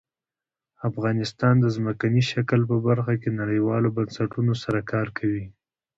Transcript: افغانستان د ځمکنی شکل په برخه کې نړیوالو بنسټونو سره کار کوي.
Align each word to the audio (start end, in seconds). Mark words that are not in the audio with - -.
افغانستان 0.89 1.55
د 1.59 1.65
ځمکنی 1.75 2.23
شکل 2.31 2.59
په 2.71 2.77
برخه 2.87 3.13
کې 3.21 3.29
نړیوالو 3.41 3.93
بنسټونو 3.97 4.53
سره 4.63 4.79
کار 4.91 5.07
کوي. 5.17 5.45